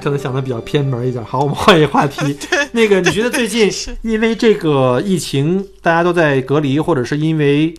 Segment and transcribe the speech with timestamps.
[0.00, 1.22] 可能想的比较偏门一点。
[1.24, 2.36] 好，我们换一个话题。
[2.72, 3.70] 那个，你觉得最近
[4.02, 7.74] 因为这个疫情，大家都在隔离，或者是因为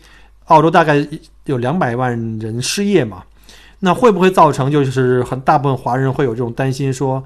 [0.46, 1.06] 澳洲大概
[1.46, 3.24] 有两百万人失业嘛？
[3.80, 7.24] 那会不会造成就是很大部分华人会有这种担心，说，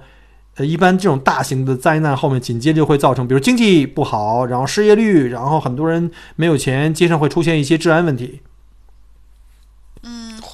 [0.55, 8.39] 呃，一般这种大型的灾难后面紧接着会造成，比如经济不好，然后失业率，然后很多人没有钱，街上会出现一些治安问题。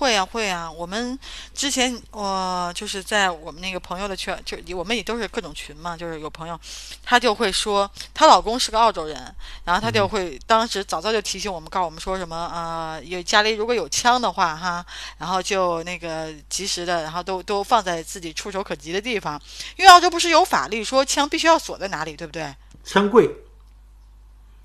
[0.01, 1.17] 会啊会啊，我们
[1.53, 6.59] 之前我就是在我们那个朋友的圈，就我们也都是各种群嘛，就是有朋友，
[7.05, 9.15] 她就会说她老公是个澳洲人，
[9.63, 14.83] 然后她就会当时早早就提醒我们，告诉我们说什么呃，有家里如果有枪的话哈，
[15.19, 19.39] 然后就那个及时的，然后都都放在自己触手可及的地方，
[19.77, 22.55] 因为澳洲不是有法律说枪必须要锁在哪里，对不对？
[22.83, 23.29] 枪柜。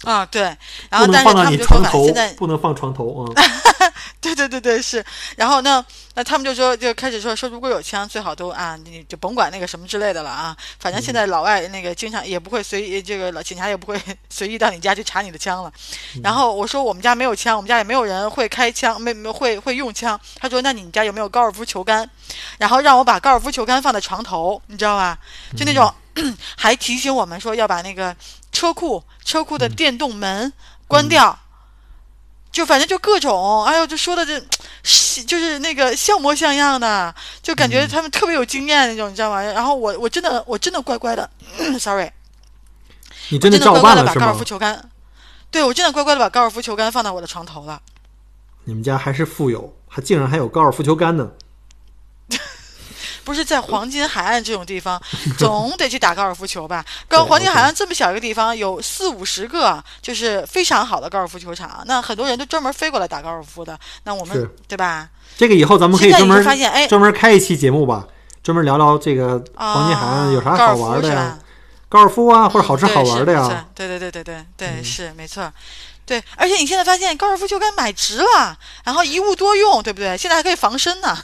[0.05, 0.43] 啊，对，
[0.91, 3.33] 然后但是他们就说嘛，现在不能放床头啊。
[4.27, 5.05] 对对对对是，
[5.37, 15.73] 然后呢，那他们就说就开始说说如果有枪最好都啊，你就甭管那个什么之类的了啊，反正现在老外那个经常也不会随意这个老警察也不会 随意到你家去查你的枪了。
[16.25, 20.19] 然后我说我们家没有枪，我们家也没有人会开枪，没没会会用枪。
[20.41, 22.09] 他说那你家有没有高尔夫球杆？
[22.59, 25.17] 然后让我把高尔夫球杆放在床头，你知道吧？
[25.57, 25.93] 就那种
[26.57, 28.17] 还提醒我们说要把那个
[28.51, 30.53] 车库车库的电动门
[30.89, 31.39] 关掉。
[32.57, 34.41] 就反正就各种，哎呦，就说的这，
[35.27, 39.43] 就是那个像模像样的，就感觉他们特别有经验那种，你知道吗？
[39.43, 41.29] 然后我我真的我真的乖乖的
[41.79, 42.11] ，sorry，
[43.29, 44.89] 你真的照办了把高尔夫球杆，
[45.51, 47.83] 对我真的乖乖的把高尔夫球杆放到我的床头了。
[48.65, 51.33] 你们家还是富有，还竟然还有高尔夫球杆呢。
[53.27, 55.03] 不是在黄金海岸这种地方，
[55.37, 56.85] 总得去打高尔夫球吧？
[57.09, 61.83] 高黄金海岸这么小一个地方，有四五十个，就是非常好的高尔夫球场。
[61.87, 63.77] 那很多人都专门飞过来打高尔夫的。
[64.05, 65.09] 那我们对吧？
[65.37, 68.07] 这个以后咱们可以专门发现，哎，专门开一期节目吧，
[68.45, 71.37] 专门聊聊这个黄金海岸有啥好玩的呀？
[71.89, 73.67] 高尔夫啊，或者好吃好玩的呀？
[73.75, 75.53] 对对对对对对，是没错。
[76.07, 80.17] 对，而且你现在发现高尔夫球杆买值了，然后一物多用，对不对？
[80.17, 81.19] 现在还可以防身呢。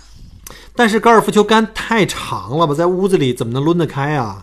[0.75, 4.43] 但是高尔夫球杆太长了吧，在屋子里怎么能抡得开啊？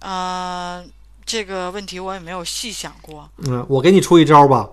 [0.00, 0.82] 啊，
[1.24, 3.28] 这个问题我也没有细想过。
[3.46, 4.68] 嗯，我给你出一招吧。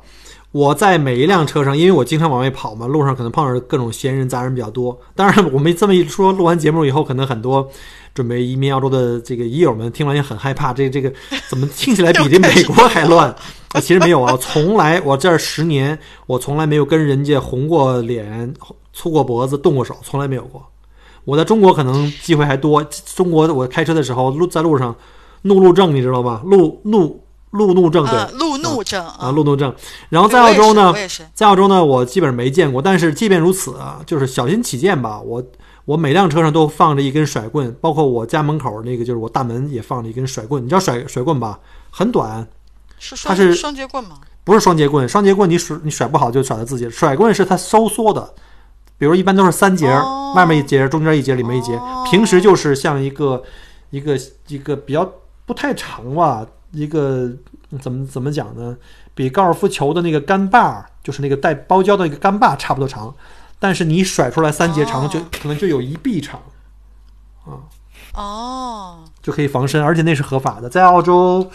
[0.52, 5.00] 我在每一辆车上，因为我经常往外跑嘛，路上可能碰上各种闲人杂人比较多。
[5.16, 7.70] 当然，我们这么一说，录完节目以后，可能很多
[8.16, 10.74] 准备移民澳洲的这个医友们听完也很害怕。
[10.74, 11.14] 这这个
[11.48, 13.30] 怎么听起来比这美国还乱？
[13.74, 18.52] 啊， 其实没有啊，从来我这十年，我从来没有跟人家红过脸。
[19.00, 20.62] 粗过脖子，动过手，从来没有过。
[21.24, 22.84] 我在中国可能机会还多。
[23.16, 24.94] 中国我开车的时候，路在路上，
[25.44, 26.42] 怒路症你知道吗？
[26.44, 29.74] 路怒路怒症对，路怒症啊，路怒症。
[30.10, 30.94] 然后在澳洲呢，
[31.34, 32.82] 在澳洲呢，我基本上没见过。
[32.82, 35.22] 但是即便如此啊，就是小心起见吧。
[35.22, 35.42] 我
[35.86, 40.62] 我每辆车上都放着一根甩棍，包括我家门口那个就是我大门也放着一根甩棍。
[40.62, 41.58] 你知道甩甩棍吧？
[41.90, 42.46] 很短，
[43.24, 44.18] 它是双节棍吗？
[44.44, 46.90] 不是双节棍，双节棍你甩你甩不好就甩到自己。
[46.90, 48.34] 甩棍是它收缩的。
[49.00, 49.90] 比如一般都是三节，
[50.36, 51.80] 外面一节，中间一节，里面一节。
[52.12, 53.42] 平时就是像一个
[53.90, 54.16] 一个
[54.48, 55.10] 一个比较
[55.48, 57.32] 不太长吧，一个
[57.82, 58.78] 怎么怎么讲呢？
[59.16, 63.16] 比高尔夫球的那个杆把，就是那个带包胶的那个杆把差不多长，
[63.58, 66.42] 但是你甩出来三节长，就可能就有一臂长
[67.46, 67.64] 啊。
[68.16, 71.50] 哦，就可以防身，而且那是合法的，在澳洲。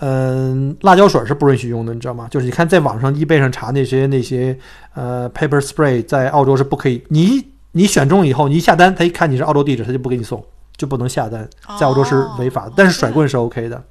[0.00, 2.28] 嗯，辣椒水是不允许用的，你知道吗？
[2.30, 4.56] 就是你看，在网上、易贝上查那些那些
[4.94, 7.04] 呃 paper spray，在澳洲是不可以。
[7.08, 10.44] 你你选中以后，你一下单，他一看你是澳洲地址，他就不给你送，
[10.76, 11.48] 就不能下单。
[11.80, 13.82] 在澳洲是违法的，但是甩棍是 OK 的。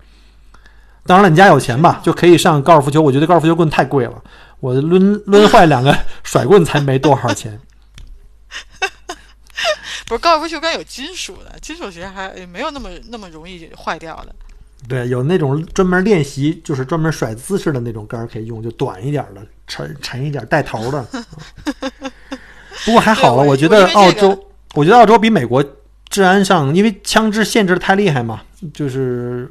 [1.06, 3.01] 当然了，你家有钱吧，就可以上高尔夫球。
[3.01, 4.24] 我觉得高尔夫球棍太贵了，
[4.59, 5.94] 我抡抡坏两个
[6.24, 7.59] 甩棍才没多少钱。
[10.07, 14.33] 不是高尔夫球杆有金属的，金属其实还没有那么那么容易坏掉的。
[14.88, 21.06] 对，有那种专门练习，就是专门甩姿势的那种杆儿可以用，就短一点的，沉沉一点，带头的。
[22.85, 24.38] 不过还好了，我觉得澳洲，
[24.75, 25.63] 我觉得澳洲比美国
[26.09, 28.41] 治安上，因为枪支限制的太厉害嘛，
[28.74, 29.50] 就是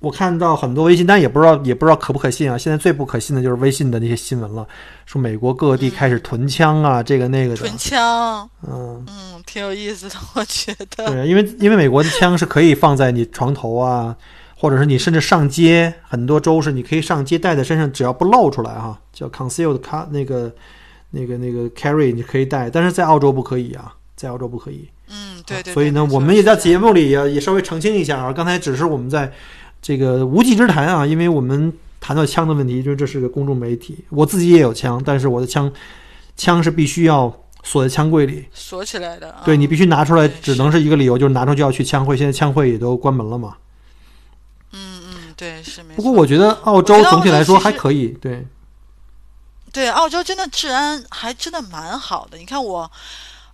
[0.00, 2.56] 我看到很多微信，但也不知道也不知道可不可信啊。
[2.56, 4.64] 现在最不可信的就是微信的那些新闻了，
[5.06, 7.62] 说美国各地开始囤枪啊，这个那个的。
[7.62, 11.06] 囤枪，嗯，嗯，挺有意思的，我觉得。
[11.06, 14.14] 对，因为因为美国的枪是可以放在你床头啊，
[14.56, 20.54] 或者是你甚至上街，很多州是你可以上街带在身上，只要不露出来哈，叫 concealed car 那个
[21.10, 24.88] 那个那个 carry 你可以带，但是在澳洲不可以啊，在澳洲不可以。
[25.10, 25.74] 嗯，对对。
[25.74, 29.32] 所以呢，我们也在节目里也也稍微澄清一下啊，刚才只是我们在
[29.80, 35.72] 这个无稽之谈啊，因为我们谈到枪的问题，就是这是个公众媒体，我自己也有枪，但是我的枪
[36.36, 37.32] 枪是必须要
[37.62, 39.34] 锁在枪柜里，锁起来的。
[39.44, 43.56] 对你必须拿出来，只能是一个理由，就是拿出去要去枪会，现在枪会也都关门了嘛。
[44.72, 45.94] 嗯嗯，对，是没。
[45.94, 48.46] 不过我觉得澳洲总体来说还可以，对，
[49.72, 52.36] 对，澳洲真的治安还真的蛮好的。
[52.36, 52.90] 你看我，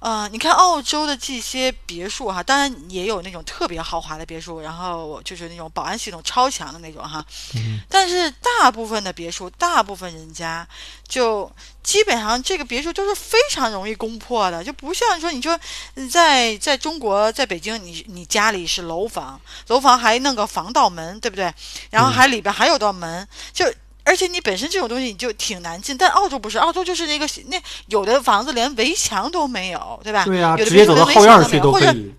[0.05, 7.25] 呃，你看澳洲的这些别墅哈，当然也有那种特别豪华的别墅，然后就是那种保安系统超强的那种哈。
[7.55, 10.69] 嗯但是大部分的别墅，大部分人家
[11.09, 11.51] 就
[11.83, 15.59] 基本上这个别墅都是非常容易攻破的，就不像说你说
[15.95, 21.51] 嗯在在中国，在北京你你家里是楼房，楼房还弄个防盗门，对不对？
[21.89, 23.73] 然后还里边还有道门，就
[24.05, 30.25] 而且你本身这种东西你就挺难进，但澳洲不是，澳洲就是那个那有的房子连围墙都没有，对吧？
[30.25, 32.15] 对呀、有的直接走到别墅连围后院去墙都没有，或者都可以。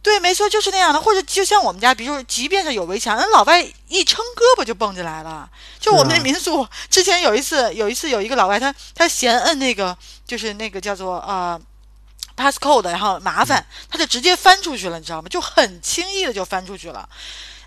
[0.00, 1.00] 对，没错，就是那样的。
[1.00, 5.48] 或者就像我们家，比如说，即便是有围墙，那老外一撑胳膊就蹦进来了。
[5.78, 11.60] 就我们那民宿，之前有一次，有一次有一个老外，他他嫌摁那个，就是那个叫做呃
[12.36, 15.28] passcode，然后麻烦，他就直接翻出去了，你知道吗？
[15.28, 17.06] 就很轻易的就翻出去了。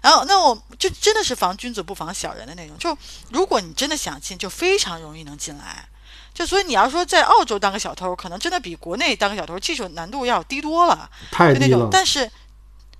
[0.01, 2.75] 然后，那我就真的是防君子不防小人的那种。
[2.77, 2.97] 就
[3.29, 5.87] 如果你真的想进，就非常容易能进来。
[6.33, 11.09] 就所以你要说在澳洲当个小偷，可能真的比国内当个小偷技术难度要低多了。
[11.31, 12.31] 就那种太低了，，但是，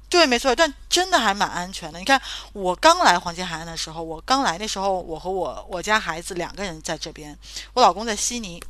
[0.09, 1.97] 对，没错，但真的还蛮安全的。
[1.97, 2.21] 你看，
[2.53, 7.35] 我刚来黄金海岸的时候，我刚来那时候，我和我我家孩子两个人在这边，
[7.73, 8.61] 我老公在悉尼。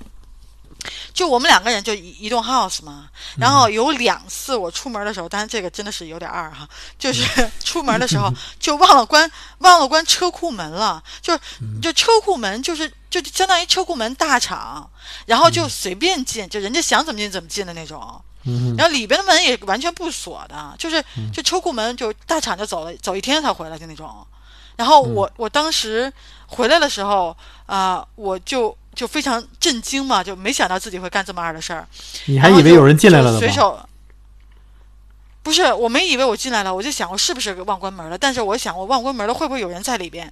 [1.13, 6.68] 就我们两个人就一一栋 house 嘛，然后有两次我出门的时候，当然这个真的是有点二哈，
[6.98, 9.30] 就是出门的时候就忘了关
[9.60, 11.39] 忘了关车库门了，就是
[11.81, 14.89] 就车库门就是就相当于车库门大厂，
[15.25, 18.22] 然后就随便进，就人家想怎么进怎么进的那种。
[18.44, 24.25] 嗯然后里边的门也完全不锁的，就是就车库门就大厂就走了，走一天才回来就那种。
[24.78, 26.12] 然后我、我当时
[26.48, 27.38] 回来的时候
[27.68, 31.88] 啊、我就就非常震惊嘛，就没想到自己会干这么二的事儿。
[32.25, 33.79] 你还以为有人进来了呢随手。
[35.43, 38.15] 不是，我没以为我进来了，我就想我是不是忘关门了？
[38.15, 40.31] 但是我想我忘关门了，会不会有人在里边？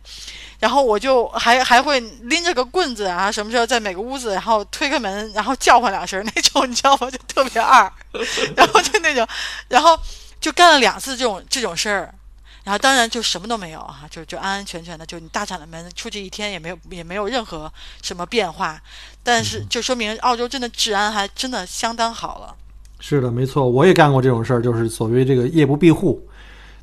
[0.60, 7.10] 然后我就还还会拎着个棍子啊，什么时候在每个屋子，然后推开门，然后叫唤两声那种，你知道吗？
[7.10, 7.92] 就特别二，
[8.56, 9.28] 然后就那种，
[9.68, 10.00] 然后
[10.40, 12.14] 就干了两次这种这种事儿。
[12.64, 17.72] 然后当然就什么都没有啊、就就安安全全的，就你大敞的门出去一天也没有也没有任何
[18.02, 18.80] 什么变化，
[19.24, 22.56] 但是就说明澳洲真的治安还真的相当好了。
[23.00, 26.22] 是的，没错，我也干过这种事儿，就是所谓这个夜不闭户。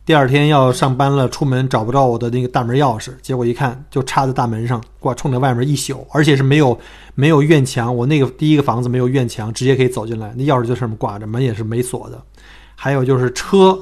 [0.07, 6.79] 第二天要上班了，出门找不着我的那个大门钥匙，结果一看就插在大门上，挂冲着外面一宿，而且是没有
[7.17, 12.23] 没有院墙，我那个第一个房子没有院墙，直接可以走进来，那钥匙就上面挂着，门也是没锁的。
[12.77, 13.77] 还有就是车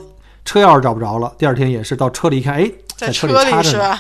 [0.45, 3.99] 车钥匙找不着了，第二天也是到车里一看，哎，在车里插着呢。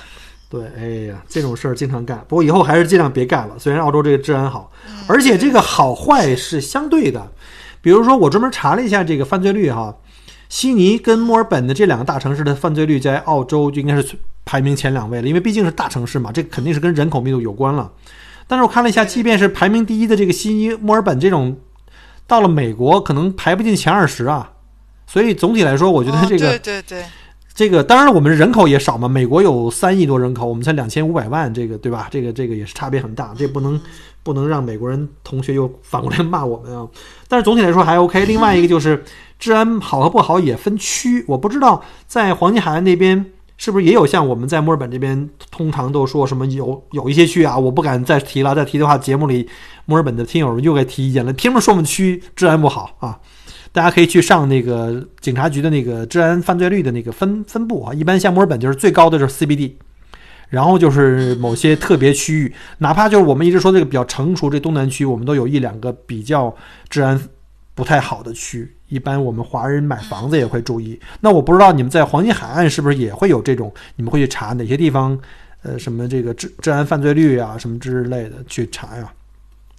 [0.51, 2.23] 对，哎呀，这种事儿经常干。
[2.29, 3.55] 不过以后还是尽量别干了。
[3.59, 7.33] 虽然澳洲这个治安好，嗯而且这个好坏是相对的。
[7.81, 9.97] 比如说，我专门查了一下这个犯罪率哈，
[10.49, 17.91] 悉尼跟墨尔本的这两个大城市的犯罪率在澳洲就应该是排名前两位了，因为毕竟是大城市嘛，这肯定是跟人口密度有关了。
[18.47, 21.59] 但是我看了一下，即便是排名第一的这个悉尼、墨尔本这种，
[22.29, 24.53] 到了美国可能排不进前二十啊。
[25.15, 27.05] 所以总体来说，我觉得哦这个、对对对，
[27.55, 32.09] 这个当然，我们人口也少嘛，美国有三亿多人口，我们才两千五百万，这个对吧？
[32.11, 33.81] 这个这个也是差别很大，这不能
[34.25, 36.85] 不能让美国人同学又反过来骂我们啊。
[37.29, 38.27] 但是总体来说还 OK。
[38.27, 39.05] 另外一个就是
[39.39, 43.25] 治安好和不好也分区，我不知道在黄金海岸那边
[43.57, 49.49] 是不是也有像我们在墨尔本这边通常都说什么有有一些区啊，我不敢再提了，再提的话节目里
[49.85, 53.21] 墨尔本的听友又该提意见了，凭什么说我们区治安不好啊？
[53.75, 59.73] 大家可以去上那个警察局的那个治安犯罪率的那个分分布啊，一般像墨尔本就是最高的就是 CBD，
[60.49, 66.55] 然后就是某些特别区域，哪怕就是我们一直说这个比较成熟这东南区，我们都有一两个比较
[66.89, 67.21] 治安
[67.75, 68.77] 不太好的区。
[68.87, 71.01] 一般我们华人买房子也会注意。
[71.19, 73.75] 那我不知道你们在黄金海岸是不是也会有这种？
[73.97, 75.19] 你们会去查哪些地方？
[75.63, 79.13] 呃，什么这个治治安犯罪率啊，什么之类的去查呀？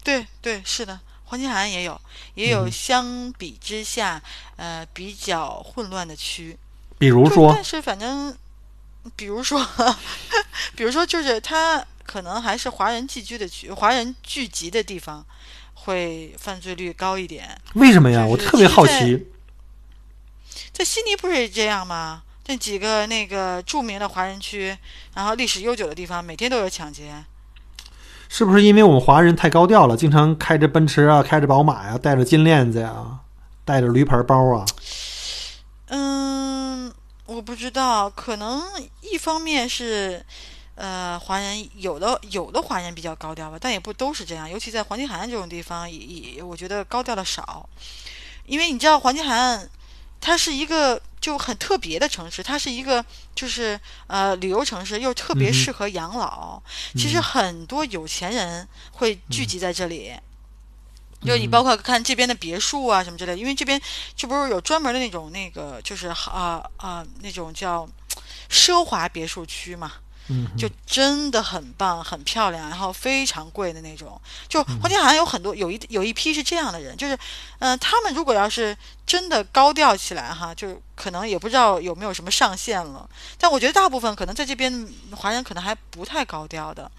[0.04, 2.00] 对对，是的，黄金海岸也有，
[2.36, 4.22] 也嗯有相比之下，
[4.56, 6.58] 呃，比较混乱的区。
[6.98, 8.36] 比如说，但是反正，
[9.16, 9.60] 比如说，
[10.76, 15.26] 比如说，就是它可能还是华人聚居的区，华人聚集的地方，
[15.74, 17.60] 会犯罪率高一点。
[17.74, 18.22] 为什么呀？
[18.22, 19.28] 就是我特别好奇。
[20.72, 22.24] 在悉尼不是也这样吗？
[22.44, 24.78] 这几个那个著名的华人区，
[25.16, 27.26] 然后历史悠久的地方，每天都有抢劫。
[28.30, 33.20] 是不是因为我们华人太高调了，经常开着奔驰啊，开着宝马呀、带着金链子呀，
[33.64, 34.66] 带着驴牌包啊？
[35.88, 36.92] 嗯，
[37.26, 38.64] 我不知道，可能
[39.02, 40.26] 一方面是，
[40.76, 44.50] 呃，华人有的有的华人比较高调吧，但也不都是这样。
[44.50, 47.70] 尤其在黄金海岸这种地方，也也我觉得高调的少，
[48.46, 49.70] 因为你知道黄金海岸，
[50.26, 53.06] 它是一个就很特别的城市，它是一个
[53.36, 56.60] 就是呃旅游城市，又特别适合养老。
[56.96, 60.12] 其实很多有钱人会聚集在这里。
[61.22, 63.80] 就你包括看这边的别墅啊什么之类的，因为这边
[64.16, 67.88] 这不是有专门的那种那个就是啊啊、那种叫
[68.50, 69.94] 奢华别墅区嘛，
[70.28, 74.20] 嗯，就真的很棒、很漂亮，然后非常贵的那种。
[74.48, 77.14] 就黄金海岸有很多有一有一批是这样的人，就是
[77.60, 83.08] 嗯、呃他们如果要是真的高调起来哈，就可能也不知道有没有什么上限了。
[83.38, 86.90] 但我觉得大部分可能在这边华人可能还不太高调的。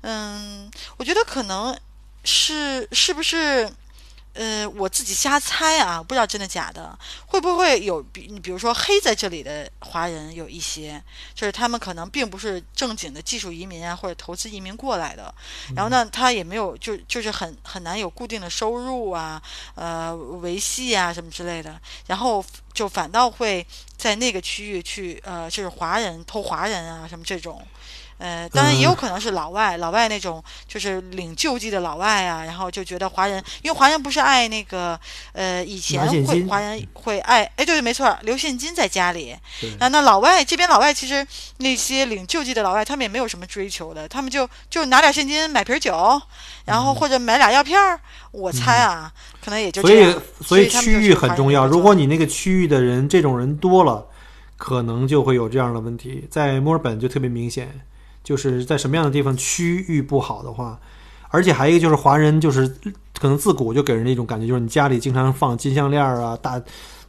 [0.00, 1.78] 嗯，我觉得可能
[2.24, 3.72] 是是不是？
[4.34, 11.02] 呃，我自己瞎猜啊，不知道真的假的，会不会有比你比如说黑在这里的华人有一些，
[11.34, 15.34] 就是他们可能并不是正经的技术移民啊，或者投资移民过来的，
[15.76, 19.42] 然后呢，他也没有就就是很很难有固定的收入啊，
[19.74, 23.66] 呃，维系啊什么之类的，然后就反倒会
[23.98, 27.62] 在那个区域去呃，就是华人偷华人啊什么这种。
[28.22, 34.98] 呃，当然也有可能是老外，老外那种就是领救济的老外啊，然后就觉得华人，因为华人不是爱那个，
[35.32, 41.26] 呃，以前会华人会爱，哎，对对，没错，留现金在家里，对啊，那老外这边老外其实
[41.56, 46.22] 那些领救济的老外，他们也没有什么追求的，他们就就拿点现金买瓶酒，
[46.66, 47.98] 然后或者买俩药片儿。
[48.30, 49.12] 我猜啊，
[49.44, 50.22] 可能也就所以这样。
[50.40, 51.66] 所以区域很重要。
[51.66, 54.06] 如果你那个区域的人这种人多了，
[54.56, 56.26] 可能就会有这样的问题。
[56.30, 57.80] 在墨尔本就特别明显，
[58.22, 60.78] 就是在什么样的地方区域不好的话，
[61.30, 62.68] 而且还有一个就是华人就是
[63.18, 66.60] 可能自古就给人一种感觉，就是你家里经常放金项链啊、大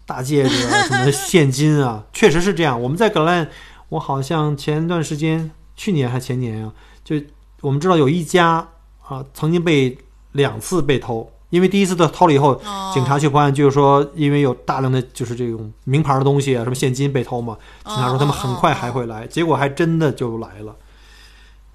[0.05, 2.81] 大戒指啊、什么现金啊， 确实是这样。
[2.81, 3.49] 我们在格兰，
[3.89, 7.15] 我好像前段时间，去年还前年啊，就
[7.61, 8.67] 我们知道有一家
[9.07, 9.97] 啊曾经被
[10.33, 20.75] 两次被偷，因为第一次的偷了以后，哦警察去破案，就是说因为有大量的就是这种名牌的东西啊，什么现金被偷嘛，警察说他们很快还会来，结果还真的就来了。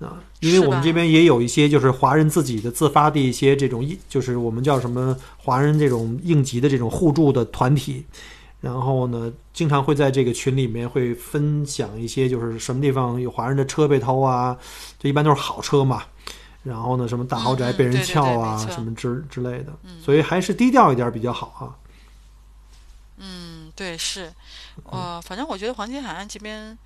[0.01, 8.05] 啊，因为我们这边也有一些就是华人自己的自发的一些这种应，就是我们叫什么华人这种应急的这种互助的团体，
[8.61, 14.57] 然后呢，经常会在这个群里面会分享一些就是什么地方有华人的车被偷啊，
[14.99, 16.05] 这一般都是好车嘛，
[16.63, 21.75] 然后呢，什么大豪宅被人嗯嗯对对撬啊，对什么之之类的，所以还是低调一点比较好啊。
[23.21, 24.33] 嗯，对，是，
[24.85, 26.79] 呃，反正我觉得黄金海岸这边，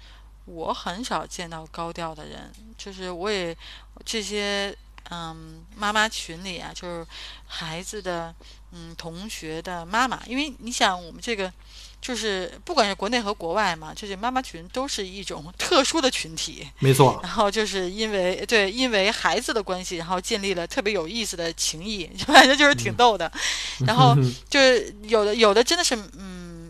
[0.44, 3.56] 我很少见到高调的人，就是我也
[4.04, 4.76] 这些
[5.10, 7.06] 嗯妈妈群里啊，就是
[7.46, 8.34] 孩子的
[8.72, 11.52] 嗯同学的妈妈，因为你想我们这个
[12.00, 23.30] 就是不管是国内和国外嘛，就是妈妈群都是一种 特殊的群体，没错，然后就是因为对，因为孩子的关系，然后建立了特别有意思的情谊， 反正就是挺逗的。
[23.86, 24.16] 然后
[24.50, 26.61] 就是有的有的真的是，嗯嗯，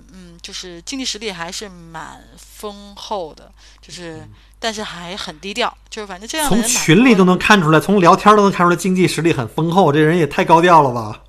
[0.42, 11.22] 就是经济实力还是蛮丰厚的，就是但是还很低调，就是反正这样的从群里都能看出来，从聊天都能看出来经济实力很丰厚，这人也太高调了吧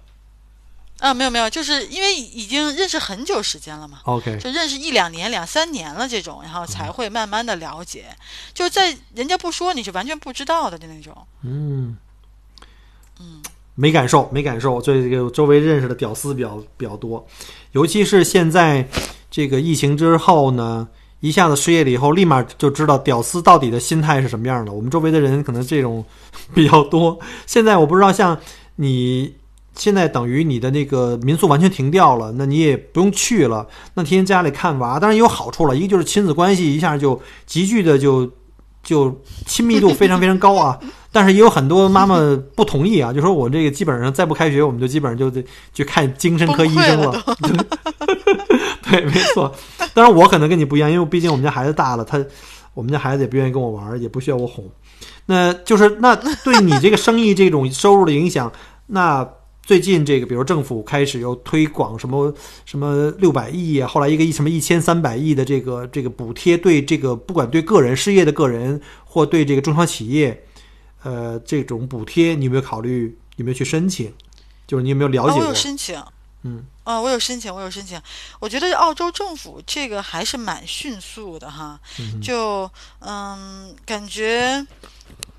[1.00, 4.00] 啊，没有没有，就是因为已经认识很久时间了嘛。
[4.05, 8.15] ？OK，就认识一两年、两三年了这种，然后才会慢慢的了解，
[8.53, 11.27] 就在人家不说你是完全不知道的那种。
[11.41, 11.98] 嗯，
[13.75, 14.82] 没感受，没感受。
[14.82, 17.25] 这个周围认识的屌丝比较比较多，
[17.72, 18.88] 尤其是现在
[19.32, 20.88] 这个疫情之后呢，
[21.22, 24.72] 一下子失业了以后，立马就知道屌丝到底的心态是什么样的。
[24.72, 26.03] 我们周围的人可能这种
[26.53, 27.18] 比较多。
[27.48, 28.38] 现在我不知道，像
[28.75, 29.34] 你
[29.75, 33.65] 现在等于你的那个民宿完全停掉了，那你也不用去了，
[33.96, 35.75] 那天天家里看娃，当然也有好处了。
[35.75, 38.30] 一个就是亲子关系一下就急剧的就
[38.84, 40.78] 就亲密度非常非常高啊。
[41.12, 42.18] 但是也有很多妈妈
[42.56, 47.24] 不同意啊，就说我这个基本上再不开学，我们就基本上就得去看精神科医生崩了。
[48.90, 49.54] 对，没错。
[49.94, 52.24] 当然我可能跟你不一样，因为毕竟我们家孩子大了，他
[52.74, 54.66] 我们家孩子也不愿意跟我玩，也不需要我哄。
[55.28, 58.52] 那就是那对你这个生意这种收入的影响，
[58.88, 59.24] 那
[59.65, 62.34] 最近这个，比如政府开始又推广什么
[62.65, 70.43] 什么六百亿啊，后来一个一什么一千三百亿的这个这个补贴，对这个不管对个人失业的个人或对这个中小企业，
[71.03, 73.17] 呃，这种补贴，你有没有考虑？
[73.38, 74.13] 有没有去申请？
[74.67, 75.46] 就是你有没有了解啊，我过？
[75.48, 76.00] 有申请。
[76.43, 77.98] 嗯，啊，我有申请，我有申请。
[78.41, 84.63] 我觉得澳洲政府这个还是蛮迅速的哈，嗯就嗯，感觉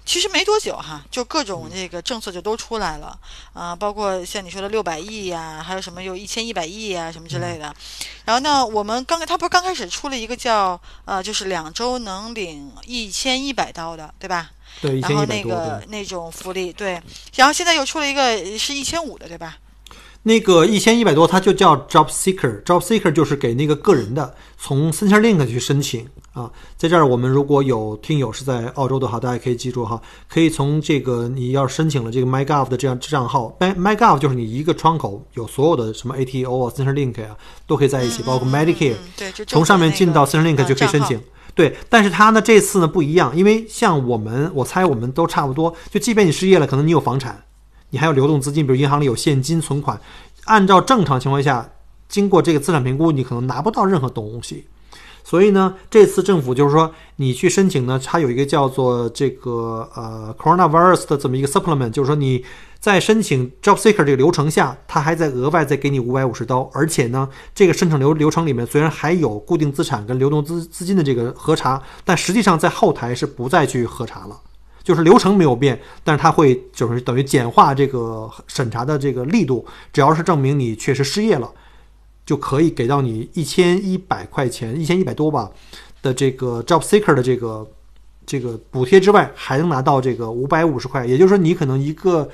[0.05, 3.19] 其实没多久哈，就各种这个政策就都出来了
[3.55, 7.75] 啊，包括像你说的六百亿呀，还有什么有一千一百亿呀什么之类的。
[8.25, 14.51] 然后呢，我们刚他不是刚开始出了一个叫呃，就是两周能领一千一百刀的，对吧？
[14.81, 15.51] 对，一然后那千一百多。
[15.51, 17.01] 对，个那种福利，对。
[17.37, 19.57] 然后现在又出了一个是一千五的，对吧？
[20.27, 26.51] 那个一千一百多，它就叫 Job Seeker，Job Seeker 就是给那个个人的，从 Centrelink 去申请啊。
[26.79, 41.21] 在这儿，我们如果有听友是在澳洲的话，大家可以记住哈，可以从这个你要申请了这个 MyGov 的这样账号，My MyGov 就是你一个窗口有所有的什么 ATO 啊、Centrelink 啊、都可以在一起，包括 Medicare，、嗯对，就从上面进到 Centrelink 呃就可以申请。
[41.55, 47.45] 对，但是它呢这次呢不一样，因为像我们，我猜我们都差不多，就即便你失业了，可能你有房产，
[47.91, 50.01] 你还有流动资金，比如银行里有现金存款，
[50.45, 51.71] 按照正常情况下，
[52.09, 54.67] 经过这个资产评估，你可能拿不到任何东西。
[55.27, 62.45] 所以呢，这次政府就是说，你去申请呢，它有一个叫做这个呃 coronavirus 的这么一个 supplement，就是说你
[62.79, 74.39] 在申请 job seeker 这个流程下，它还在额外再给你五百五十刀，而且呢，这个申请流流程里面虽然还有固定资产跟流动资资金的这个核查，但实际上在后台是不再去核查了。
[74.85, 81.51] 就是流程没有变，但是它会就是等于简化这个审查的这个力度，只要是证明你确实失业了，
[82.27, 85.51] 就可以给到你一千一百块钱，一千一百多吧
[86.03, 87.67] 的这个 job seeker 的这个
[88.27, 92.29] 这个补贴之外，还能拿到这个五百五十块，也就是说你可能一个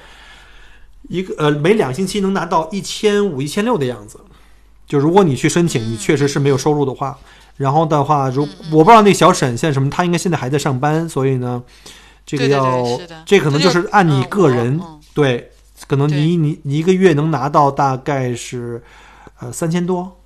[1.09, 4.21] 一个呃每两星期能拿到一千五、一千六的样子。
[4.87, 7.17] 就如果你去申请，你确实是没有收入的话，
[7.57, 8.43] 然后的话，如
[8.73, 11.63] 我不知道那小沈现在什么，他应该现在还在上班，所以呢，
[12.37, 12.85] 这个要
[13.27, 14.81] 这可能就是按你个人、
[15.15, 15.51] 对，
[15.87, 18.83] 可能你你你一个月能拿到大概是
[19.41, 20.20] 呃三千多，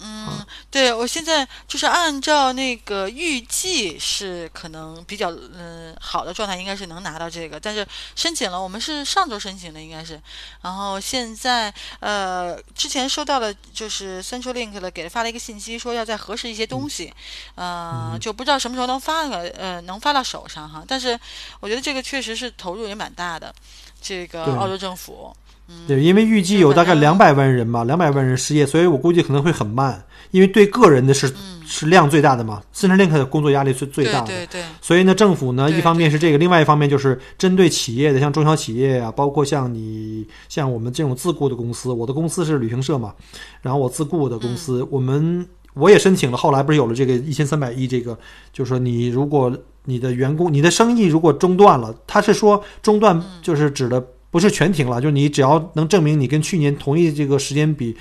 [0.00, 10.20] 嗯，对我现在就是按照那个预计是可能比较嗯、好的状态，应该是能拿到这个，但是申请了，我们是上周申请的，应该是，
[10.62, 17.12] 然后现在呃之前收到了就是 Central Link 的给发了一个信息，说要再核实一些东西，
[17.56, 21.18] 呃就不知道什么时候能发个呃能发到手上哈，但是
[21.60, 23.54] 我觉得这个确实是投入也蛮大的，
[24.00, 25.34] 这个澳洲政府。
[25.34, 25.47] 嗯
[25.86, 31.32] 对，因为预计有大概两百万人嘛，两百万人失业，所以我估计可能会很慢，因为对个人的是、
[31.66, 34.26] 是量最大的嘛，Centrelink 的工作压力是最大的。
[34.26, 34.46] 嗯对。
[34.46, 34.46] 对。
[34.46, 43.14] 对，所以呢，政府呢，一方面是这个，另外一方面就是针对企业的，像中小企业啊，包括像你像我们这种自雇的公司，我的公司是旅行社嘛，
[43.60, 48.18] 然后我自雇的公司，嗯我们我也申请了，后来不是有了这个一千三百亿这个，
[48.52, 49.54] 就是说你如果
[49.84, 57.96] 你的员工你的生意如果中断了，他是说中断就是指的不是全停了，就是你只要能证明你跟去年同一这个时间比，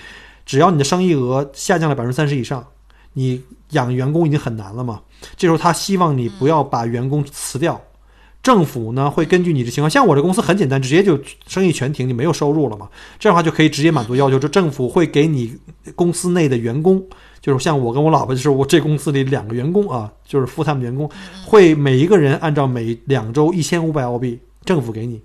[0.46, 2.66] 只要你的生意额下降了百分之三十以上，
[3.14, 5.02] 你养员工已经很难了嘛。
[5.36, 7.82] 这时候他希望你不要把员工辞掉，
[8.44, 15.58] 政府呢会根据你的情况，像我这公司很简单，直接就生意全停，你没有收入了嘛，这样的话就可以直接满足要求，就政府会给你
[15.96, 17.04] 公司内的员工。
[17.40, 21.10] 就是像我跟我老婆，就是我这公司里两个员工啊，就是 full time 员工，
[21.46, 25.22] 会每一个人按照每两周一千五百澳币，政府给你。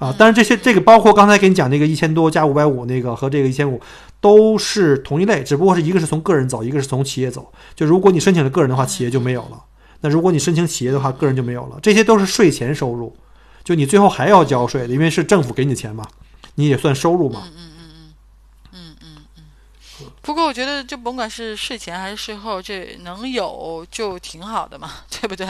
[0.00, 3.80] 嗯啊，但是这些这个包括刚才给你讲那个一千多加五百五那个和这个一千五
[4.20, 7.52] 都是同一类，只不过是一个是从个人走，一个是从企业走。
[7.74, 9.62] 就如果你申请了个人的话，企业就没有了；
[10.00, 11.78] 那如果你申请企业的话，个人就没有了。
[11.82, 13.14] 这些都是税前收入，
[13.62, 16.06] 就你最后还要交税的，因为是政府给你钱嘛，
[16.54, 17.42] 你也算收入嘛。
[17.56, 17.69] 嗯
[20.22, 25.46] 不过我觉得，就甭管是税前还是税后，这能有就挺好的嘛， 对不对？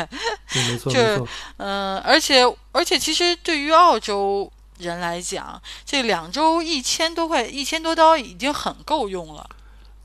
[0.52, 1.28] 对，没错，这没错。
[1.56, 9.48] 嗯、而且而且，其实对于澳洲人来讲，这两周一千多块、一千多刀已经很够用了。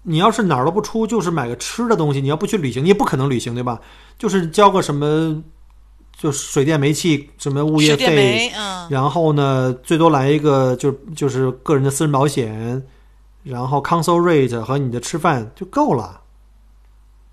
[0.08, 3.80] 你要是哪儿都不出，就是买个吃的东西，你要不去旅行，你也不可能旅行，对吧？
[4.18, 5.44] 就是交个什么，
[6.16, 12.84] 就是水电煤气什么物业费，煤，嗯，然后呢，最多来一个就就是个人的私人保险，
[13.46, 16.22] 然后 council rate 和你的吃饭就够了，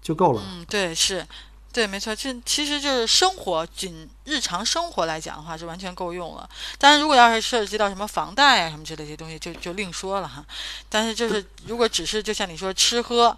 [0.01, 0.42] 就够了。
[0.46, 1.27] 嗯，对，是，
[1.72, 6.48] 对，没错，这其实就是生活，仅日常生活来讲的话是完全够用了。
[6.79, 10.44] 当然，如果要是涉及到什么房贷啊什么之类的东西，就就另说了哈。
[10.88, 13.35] 但是就是如果只是就像你说吃喝，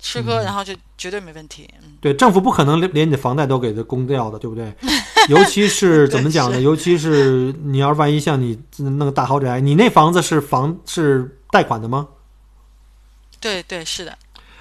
[0.00, 1.72] 吃喝，然后就绝对没问题。
[1.80, 4.74] 嗯，对，政府不可能连连你的房贷都给它供掉的，对不对？
[5.28, 6.60] 尤其是 怎么讲呢？
[6.60, 12.08] 尤其是你要是万一像你弄个大豪宅，你那房子是房是贷款的吗？
[13.40, 14.16] 对对是的，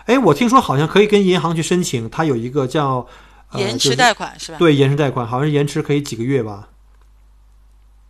[0.05, 3.07] 哎，我听说好像可以跟银行去申请，它有一个叫、
[3.51, 4.57] 呃、延迟贷款是吧？
[4.57, 6.69] 对延迟贷款，好像是延迟可以几个月吧？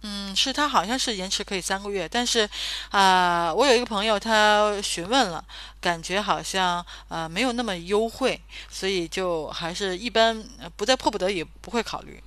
[0.07, 2.47] 嗯，是它好像是延迟可以三个月，但是
[2.91, 5.43] 啊、我有一个朋友他询问了，
[5.81, 12.21] 感觉好像呃没有那么优惠，所以就还是一般呃不在迫不得已不会考虑。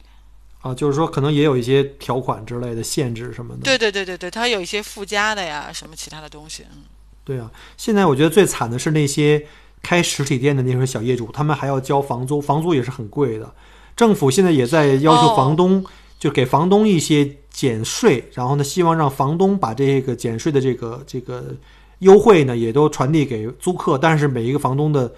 [0.62, 3.61] 啊，就是说可能也有一些条款之类的限制什么的。
[3.62, 6.66] 对对对对对，它有一些附加的呀，什么其他的东西。
[6.72, 6.83] 嗯，
[7.29, 9.45] 对啊，现在我觉得最惨的是那些
[9.83, 13.55] 开实体店的那些小业主，他们还要交房租，房租也是很贵的。
[13.95, 15.85] 政府现在也在要求哦房东，
[16.19, 21.55] 就给房东一些减税，然后呢，希望让房东把这个减税的这个这个
[21.99, 23.99] 优惠呢，也都传递给租客。
[23.99, 25.12] 但是每一个房东的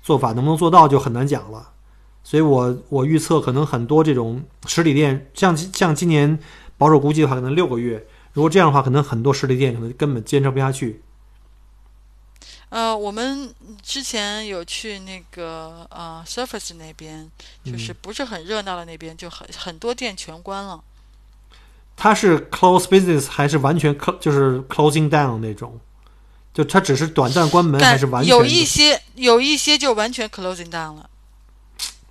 [0.00, 1.68] 做法能不能做到，就很难讲了。
[2.24, 6.38] 所以我我预测，可能很多这种实体店，像像今年
[6.78, 8.02] 保守估计的话，可能六个月。
[8.32, 11.02] 如果这样的话，可能很多实体店可能根本坚持不下去。
[12.70, 13.52] 呃，我们
[13.82, 17.30] 之前有去那个呃 Surface 那边，
[17.64, 20.82] 就是嗯不是很热闹的那边，就很很多店全关了。
[21.96, 25.78] 它是 close business 还是完全 cl 就是 closing down 那种？
[26.54, 28.30] 就它只是短暂关门，还但是完全？
[28.30, 31.10] 有一些有一些就完全 closing down 了。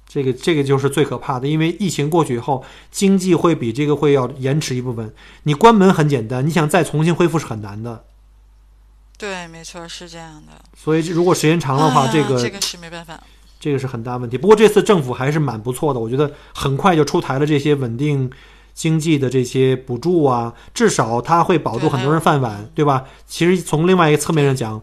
[0.08, 5.14] 这个这个就是最可怕的，因为疫情过去以后，经济会比这个会要延迟一部分。
[5.44, 8.06] 你关门很简单，你想再重新恢复是很难的。
[9.20, 10.54] 对，没错，是这样的。
[10.78, 13.20] 所以如果时间长的话，啊这个这个是没办法。
[13.60, 14.38] 这个是很大问题。
[14.38, 18.32] 不过这次政府还是蛮不错的，我觉得很快就出台了这些稳定
[18.74, 23.04] 经济的这些补助啊，至少它会保住很多人饭碗，对吧？
[23.28, 24.82] 其实从另外一个侧面上讲，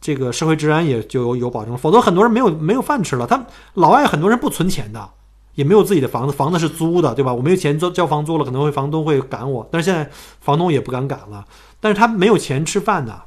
[0.00, 3.26] 这个社会治安也就有有保证，否则很多人没有没有饭吃了。
[3.28, 5.10] 他老外很多人不存钱的。
[5.54, 7.34] 也没有自己的房子，房子是租的，对吧？
[7.34, 10.08] 我没有钱交交房租了，可能会房东会赶我，但是现在
[10.40, 11.44] 房东也不敢赶了。
[11.80, 13.22] 但是他没有钱吃饭的，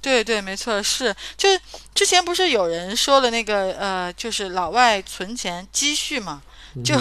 [0.00, 1.48] 对对，没错，是就
[1.94, 6.42] 之前不是有人说了那个呃，就是老外存钱积蓄嘛，
[6.82, 6.94] 就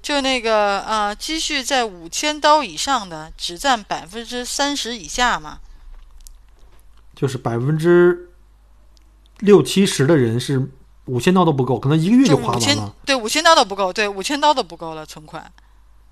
[0.00, 5.58] 就那个呃，积蓄在五千刀以上的只占百分之三十以下嘛。
[7.14, 8.30] 就是百分之
[9.40, 10.70] 六七十的人是
[11.06, 12.94] 五千刀都不够，可能一个月就花完了。
[13.04, 15.52] 对五千刀都不够，对五千刀都不够了存款。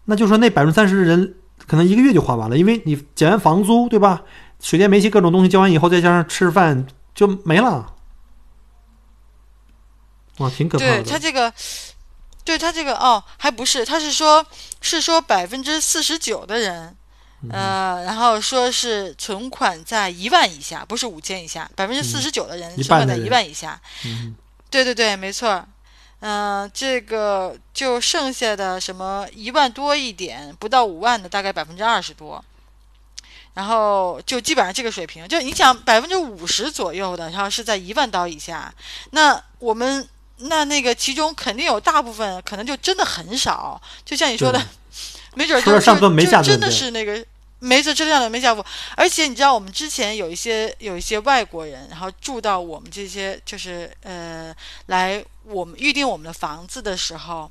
[0.07, 1.35] 那就说那百分之三十的人
[1.67, 4.23] 可能一个月就花完了，因为你减完房租，对吧？
[4.61, 7.95] 水电煤气各种东西交完以后，再加上吃饭就没了。
[10.39, 11.19] 哇，挺可怕对他。
[11.19, 11.53] 这个，
[12.45, 14.45] 对他这个哦，还不是，他是说，
[14.81, 16.97] 是说百分之四十九的人，
[17.43, 23.81] 嗯呃，然后说是存款在一万以下，不是五千以下，百分之四十九的人存款在一万以下。
[24.05, 24.35] 嗯，
[24.69, 25.65] 对对对，没错。
[26.21, 32.43] 嗯、这个就剩下的什么一万多一点，不到五万的大概百分之二十多，
[33.57, 38.73] 然后就基本上这个水平，就你想百分之五十左右的，然后是在一万刀以下，
[39.13, 44.63] 那我们那那个其中肯定有大部分可能就真的很少，就像你说的，
[45.35, 47.25] 没准就就吃了上顿没就真的是那个。
[47.59, 48.65] 没错，质量的没下过。
[48.95, 54.55] 而且你知道，我们之前有一些有一些外国人，然后住到我们这些就是呃
[54.87, 57.51] 来我们预定我们的房子的时候，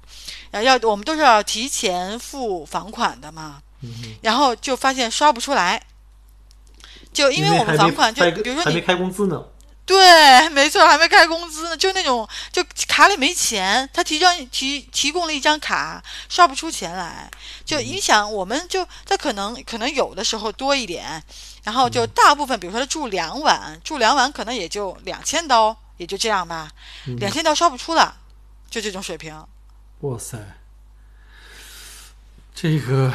[0.51, 5.81] 然后要我们都是要提前付房款的嘛，嗯然后就发现刷不出来，
[7.15, 9.43] 就因为我们房款就比如说你还没开工资呢。
[9.87, 17.29] 对，没错，还没开工资呢，就那种就卡里没钱，他提张提提供了一张卡，刷不出钱来，
[17.63, 21.23] 就嗯影响我们就他可能可能有的时候多一点，
[21.63, 26.67] 然后嗯就大部分比如说他住两晚，住两晚可能也就两千刀，也就这样吧，
[27.05, 28.17] 嗯两千刀刷不出了，
[28.71, 29.39] 就这种水平。
[29.99, 30.35] 哇塞，
[32.55, 33.13] 这个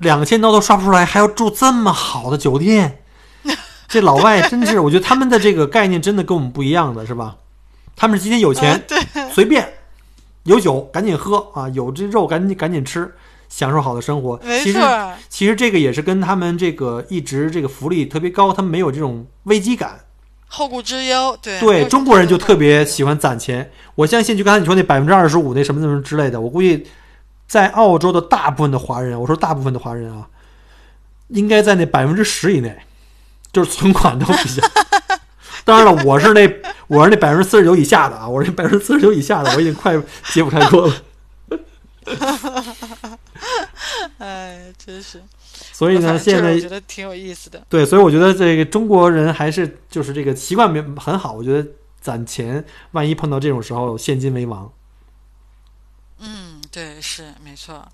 [0.00, 3.02] 两千刀都刷不出来，还要住这么好的酒店，
[3.88, 7.36] 这老外真是，我觉得他们的这个概念真的跟我们不一样的是吧？
[7.96, 9.68] 他们是今天有钱、嗯对随便，
[10.44, 13.12] 有酒赶紧喝啊，有这肉赶紧赶紧吃，
[13.48, 14.38] 享受好的生活。
[14.44, 20.00] 没其实错，其实这个也是跟他们这个一直这个福利特别高，他们没有这种危机感。
[20.50, 23.04] 后顾之忧，对对中国人就特别喜。
[23.04, 23.70] 欢攒钱。
[23.96, 26.86] 我相信，就刚才你说那百分之二十五那什么什么之类的，我估计
[27.48, 30.28] 在澳洲的大部分的华人，我说大部分的华人啊，
[31.28, 32.78] 应该在那百分之十以内，
[33.50, 34.62] 就是存款都比较。
[35.64, 36.46] 当然了，我是那
[36.86, 40.00] 我是那百分之四十九以下的啊，我是那百分之四十九以下的，我已经快
[40.32, 40.94] 揭不开锅了。
[44.18, 45.22] 哎，真是。
[45.72, 47.62] 所以呢，现在我觉得挺有意思的。
[47.68, 51.32] 对，所以我觉得这个中国人还是就是这个习惯没很好。
[51.32, 51.68] 我觉得
[52.00, 54.70] 攒钱，万一碰到这种时候，现金为王。
[56.68, 57.86] 嗯，对，是没错。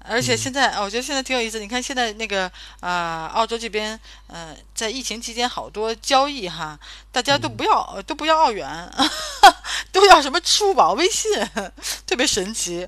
[0.00, 1.58] 而且现在，我觉得现在挺有意思。
[1.58, 2.50] 你看现在那个
[2.80, 6.78] 啊，澳洲这边，呃，在疫情期间好多交易哈，
[7.10, 8.90] 大家都不要都不要澳元，
[9.92, 11.30] 都要什么支付宝、微信，
[12.06, 12.86] 特别神奇。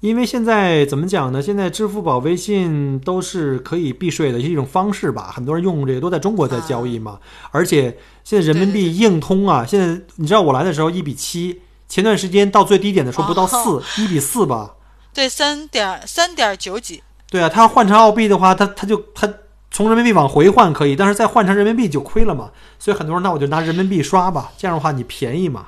[0.00, 1.42] 因为现在怎么讲呢？
[1.42, 5.32] 现在支付宝、微信都是可以避税的一种方式吧。
[5.34, 7.20] 很多人用这个都在中国在交易嘛。
[7.50, 9.66] 而且现在人民币硬通啊。
[9.66, 14.70] 现在你知道我来的时候一比七，前段时间到最低点的时候不到四，一比四吧。
[15.12, 17.02] 对，三点三点九几。
[17.28, 19.30] 对啊，他换成澳币的话，他他就他
[19.70, 22.50] 从人民币往回换可以，但是再换成人民币就亏了嘛。
[22.78, 25.66] 所以很多人那我就拿人民币刷吧，这样的话你便宜嘛。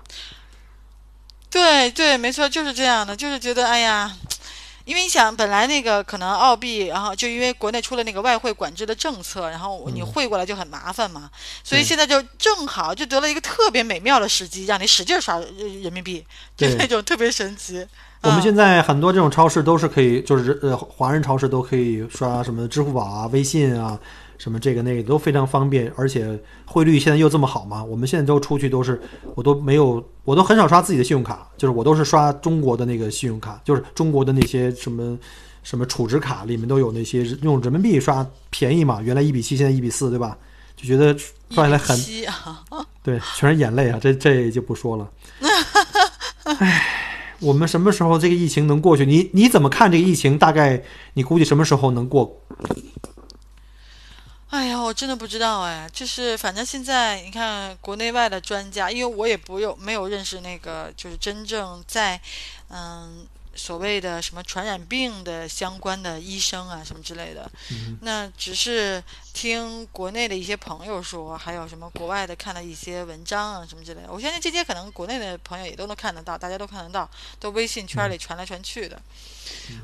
[1.51, 4.11] 对对，没错，就是这样的，就是觉得哎呀，
[4.85, 11.31] 因为你想，本来那个可能澳币，然后就因为国内出了那个外汇管制的政策，然后你汇过来就很麻烦嘛，
[11.63, 16.25] 所以现在就正好就得了一个特别美妙的时机，让你使劲刷人民币，
[16.57, 17.87] 就那种特别神奇。
[18.23, 23.99] 我们现在很多这种超市都是可以，就是呃，华人超市都可以刷什么支付宝啊、微信啊。
[24.39, 27.83] 什么这个那个都非常方便，而且汇率现在又这么好嘛？
[27.83, 29.01] 我们现在都出去都是，
[29.35, 35.19] 我都没有，我都很少刷自己的信用卡，就是我都是刷中国的那个信用卡，就是中国的那些什么
[35.63, 39.01] 什么储值卡里面都有那些用人民币刷便宜嘛。
[39.01, 40.37] 原来一比七，现在一比四，对吧？
[40.77, 41.17] 就觉得
[41.51, 41.97] 刷下来很，
[43.01, 43.99] 对，全是眼泪啊！
[44.03, 45.09] 这这就不说了。
[46.43, 46.83] 唉，
[47.39, 49.07] 我们什么时候这个疫情能过去？
[49.07, 50.37] 你你怎么看这个疫情？
[50.37, 52.41] 大概你估计什么时候能过？
[54.55, 62.21] 哎呀，我真的不知道哎，就是反正现在你看国内外的专家，因为我也不有没有认识那个就是真正在
[62.69, 67.51] 嗯所谓的什么传染病的相关的医生啊什么之类的，
[68.03, 74.13] 那只是听国内的一些朋友说，还有什么国外的看了一些文章啊什么之类的。
[74.13, 79.03] 我相信这些可能国内的朋友也都能看得到，大家都看得到，都微信圈里传来传去的。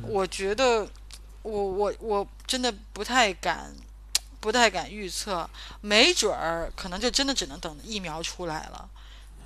[0.03, 0.89] 我觉得
[1.43, 3.75] 我我我真的不太敢。
[4.41, 5.49] 不太敢预测，
[5.83, 8.89] 没准儿可能就真的只能等疫苗出来了，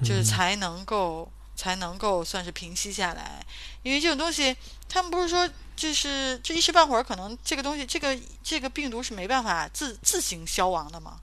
[0.04, 3.44] 就是才能够才能够算是平息下来。
[3.82, 4.56] 因为这种东西，
[4.88, 11.16] 他们不是说就是这一时半会儿可能这个东西这个这个病毒是没办法自自行消亡的嘛？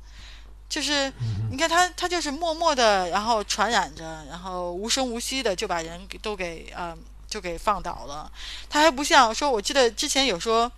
[0.68, 1.12] 就是
[1.50, 8.30] 你看他他就是默默的，然后传染着，然后无声无息的就把人都给呃就给放倒了。
[8.70, 10.70] 他还不像说，我记得之前有说。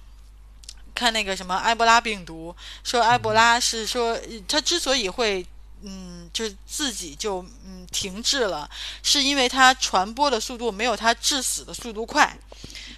[0.96, 5.46] 看那个什么埃博拉病毒，说埃博拉是说它之所以会
[5.82, 8.70] 嗯，就是自己就嗯停滞了，
[9.02, 12.38] 是因为它传播的速度没有它致死的速度快，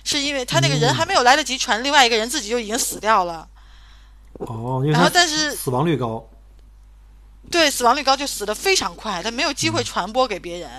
[0.04, 3.48] 是因为他那个人还没有来得及传，另外一个人自己就已经死掉了。
[4.34, 6.24] 哦，然后但是死亡率高，
[7.50, 10.70] 对，死亡率高就死的非常快，他没有机会传播给别人，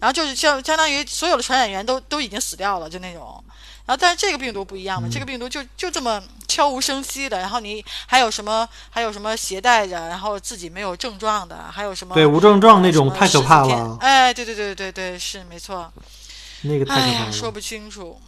[0.00, 3.44] 然后就是相相当于所有的传染源都都已经死掉了，就那种。
[3.86, 7.38] 然后，但是这个病毒不一样嘛，这个病毒就就这么悄无声息的。
[7.38, 8.68] 然后你还有什么？
[8.90, 11.66] 还有什么携带着，然后自己没有症状的？
[11.70, 12.12] 还有什么？
[12.14, 13.96] 对，无症状那种太可怕了。
[14.00, 15.88] 哎，对对对对对，是没错。
[16.62, 18.20] 那个太可怕了，说不清楚。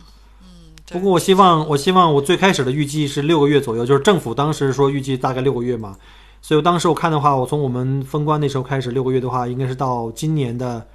[0.42, 0.46] 嗯。
[0.90, 5.96] 不过我希望，我希望我最开始的预计是六个月左右，就是政府当时说预计大概六个月嘛。
[6.40, 10.86] 所以当时我看的话，我从我们封关那时候开始，六个月的话，应该是到今年的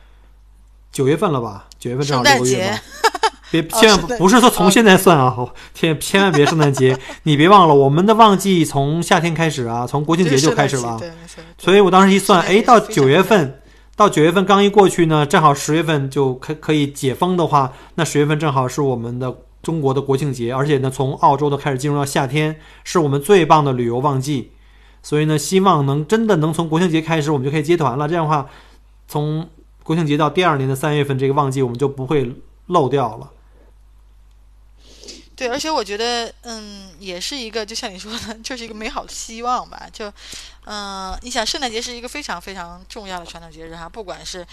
[0.90, 1.68] 九月份了吧？
[1.78, 2.80] 九月份正好六个月嘛。
[3.62, 5.36] 别千万不是说从现在算啊！
[5.74, 11.00] 天，千万别圣诞节， 你别忘了，我们的旺季从夏天开始啊，从国庆节就开始了。
[11.58, 13.60] 所以我当时一算，哎，到九月份，
[13.96, 24.52] 到九月份刚一过去呢，正好十月份就可可以解封的话，那十月份正好是我们的中国的国庆节，而且呢，从澳洲都开始进入到夏天，是我们最棒的旅游旺季。
[25.02, 28.08] 所以呢，希望能真的能从国庆节开始，我们就可以接团了。
[28.08, 28.48] 这样的话，
[29.08, 29.48] 从
[29.84, 32.34] 国庆节到第二年的三月份这个旺季，我们就不会
[32.68, 33.30] 漏掉了。
[35.36, 39.90] 对，而且我觉得，嗯，也是一个，就像你说的， 就是一个美好的希望吧。
[39.92, 40.12] 就，
[40.66, 43.88] 嗯，你想，圣诞节是一个非常非常重要的传统节日哈。
[43.90, 44.46] 不管是，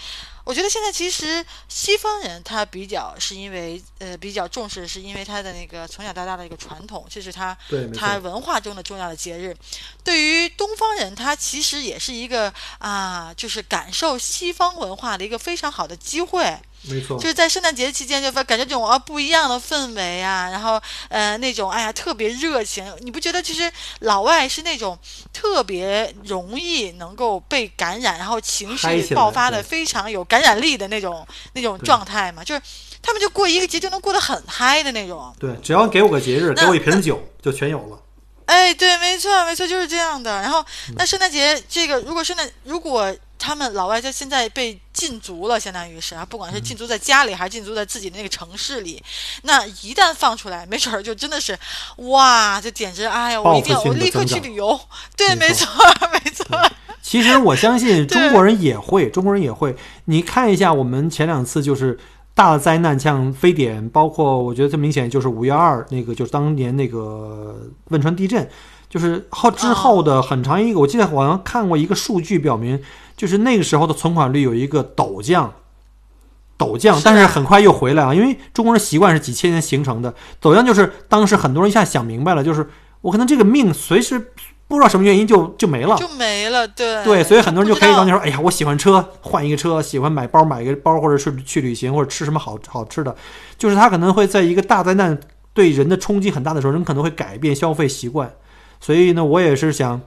[0.43, 7.57] 我觉得现在其实西方人他比较是因为，呃，比较重视，是因为他的那个从小到大的一个传统，这是他
[7.97, 9.55] 他文化中的重要的节日。
[10.03, 16.57] 对于东方人，他其实也是一个啊，就是感受西方文化的一个非常好的机会。
[16.83, 24.97] 没错，就是在圣诞节期间，就感觉这种啊不一样的氛围啊，然后呃那种哎呀特别热情，你不觉得其实老外是那种
[25.31, 32.43] 特别容易能够被感染，然后情绪爆发的非常有感染力的那种那种状态嘛？
[32.43, 32.61] 就是
[33.01, 35.33] 他们就过一个节就能过得很嗨的那种。
[35.39, 37.99] 对，只要给我个节日，给我一瓶酒就全有了。
[38.51, 40.41] 哎，对，没错，没错，就是这样的。
[40.41, 40.61] 然后，
[40.97, 49.01] 那圣诞节这个，如果圣诞，如果他们老外在现在被禁足了，相当于是啊，不管是禁足在家里，还是禁足在自己的那个城市里，
[49.43, 51.57] 那一旦放出来，没准儿就真的是，
[51.95, 54.77] 哇，这简直，哎呀，我一定要，我立刻去旅游。
[55.15, 55.65] 对，没错，
[56.11, 56.45] 没错。
[57.01, 59.73] 其实我相信中国人也会，中国人也会。
[60.05, 61.97] 你看一下，我们前两次就是
[62.33, 68.49] 大灾难，像非典，包括我觉得最明显就是五月二那个，就是当年那个汶川地震，
[68.89, 72.81] 就是后之后的很长一个，我记得好像看过一个数据表明，
[73.15, 75.53] 就是那个时候的存款率有一个陡降，
[76.57, 82.67] 陡降，但是很快又回来了，因为中国人习惯是几千年形成的，陡降就是当时很多人一下想明白了，就是
[83.01, 84.31] 我可能这个命随时。
[84.71, 93.13] 不知道什么原因就就没了，就没了，对对，所以很多人就开始当年说，哎呀，我喜欢车，换一个车，喜欢买包，买一个包，或者是去旅行，或者吃什么好好吃的，
[93.57, 95.19] 就是他可能会在一个大灾难
[95.53, 98.31] 对人的冲击很大的时候，人可能会改变消费习惯。
[98.79, 99.99] 所以呢，我也是想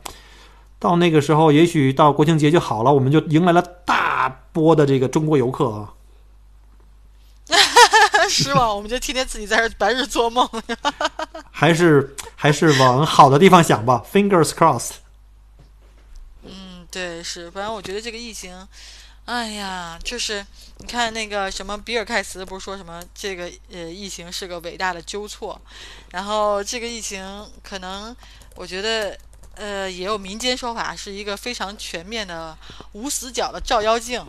[0.78, 5.92] 到那个时候，也许到国庆节就好了，我们就迎来了大波的这个中国游客啊。
[8.42, 10.48] 失望，我们就天天自己在这白日做梦。
[11.52, 14.94] 还是还是往好的地方想吧，Fingers crossed。
[16.42, 18.66] 嗯，对，是，反正我觉得这个疫情，
[19.24, 20.44] 哎呀，就是
[20.78, 25.60] 你看那个什么比尔盖茨不是说什么这个呃疫情是个伟大的纠错，
[26.10, 28.14] 然后这个疫情可能
[28.56, 29.16] 我觉得
[29.54, 32.58] 呃也有民间说法是一个非常全面的
[32.92, 34.26] 无死角的照妖镜，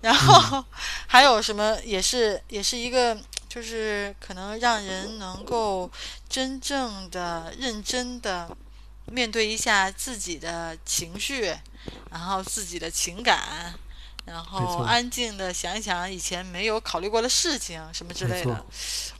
[0.00, 0.64] 然后
[1.08, 3.18] 还有什么也是也是一个。
[3.50, 5.90] 就是可能让人能够
[6.28, 8.48] 真正的、认真的
[9.06, 11.52] 面对一下自己的情绪，
[12.12, 13.74] 然后自己的情感，
[14.24, 18.64] 然后安静的想一想以前没有考虑过的事情，什么之类的。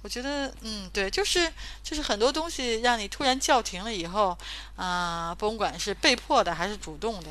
[0.03, 4.39] 我觉得，嗯，对，就是就是很多东西让你突然叫停了以后，
[4.77, 7.31] 啊，甭管是被迫的还是主动的，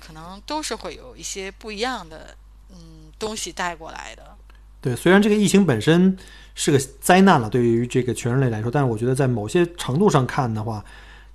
[0.00, 2.34] 可能都是会有一些不一样的，
[2.70, 4.34] 嗯，东西带过来的。
[4.80, 6.16] 对，虽然这个疫情本身
[6.60, 10.84] 是个灾难了，对于这个全人类来说，但是我觉得在某些程度上看的话，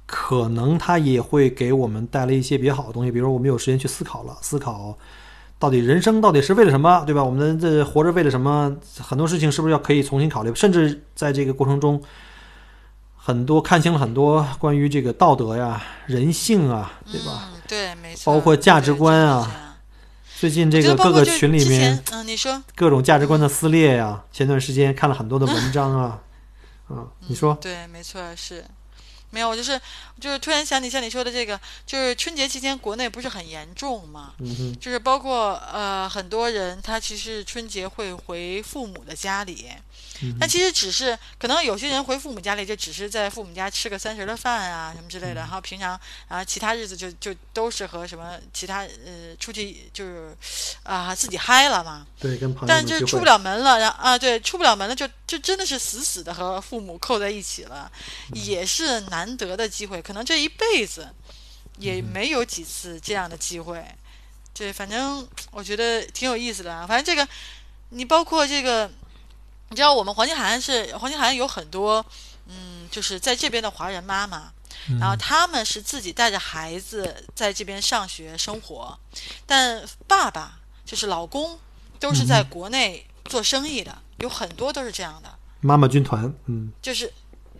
[0.05, 3.11] 可能它也会给我们带来一些比较好的东西。
[3.11, 4.97] 比如说，我们有时间去思考了，思考
[5.57, 7.23] 到底人生到底是为了什么，对吧？
[7.23, 8.75] 我们这活着为了什么？
[8.99, 10.53] 很多事情是不是要可以重新考虑？
[10.53, 12.03] 甚至在这个过程中，
[13.15, 17.49] 很多看清了很多关于这个道德呀、人性啊，对吧？
[17.65, 18.33] 对，没错。
[18.33, 19.72] 包括价值观啊。
[20.43, 24.21] 最近这个各个群里面，嗯，你说各种价值观的撕裂呀。
[24.29, 26.19] 前段时间看了很多的文章啊，
[26.91, 28.61] 嗯，你说对，没错，是
[29.33, 29.79] 没有，我就是
[30.21, 39.71] 就是突然想起像你说的这个，就是春节期间国内不是很严重嘛，嗯就是包括呃很多人他其实春节会回父母的家里。
[40.39, 45.33] 但其实只是可能有些人回父母家里，就只是在父母家吃个三十的饭啊，什么之类的。
[45.33, 50.33] 然后平常啊，其他日子就就都是和什么其他呃出去就是
[50.83, 52.07] 啊自己嗨了嘛。
[52.19, 57.91] 对，跟朋友但就出不了门了，然后啊对，出不了门了，就就真的是死死的和父母扣在一起了，
[58.31, 60.01] 也是难得的机会。
[60.01, 61.07] 可能这一辈子
[61.77, 63.83] 也没有几次这样的机会。
[64.53, 66.85] 对，反正我觉得挺有意思的啊。
[66.87, 67.27] 反正这个
[67.89, 68.89] 你包括这个。
[69.69, 72.05] 你知道我们黄金海岸是黄金海岸有很多，
[72.45, 74.53] 嗯，就是在这边的华人妈妈，
[74.99, 78.95] 然后他们是自己带着孩子在这边上学生活，
[79.47, 81.57] 但爸爸就是老公
[81.99, 85.39] 都是在国内做生意的，有很多都是这样的。
[85.61, 87.11] 妈妈军团，嗯，就是。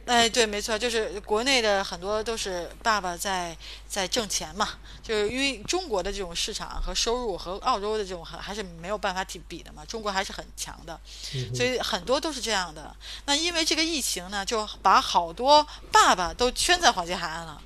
[0.06, 3.56] 哎，对，没错，就是国内的很多都是爸爸在
[3.88, 4.68] 在挣钱嘛，
[5.02, 11.00] 就是因为中国的这种市场和收入和澳洲的这种还还是没有办法比比的嘛，中国还是很强的，
[11.56, 12.94] 所以很多都是这样的。
[13.26, 17.62] 那因为这个疫情呢，就把好多爸爸都圈在黄金海岸了。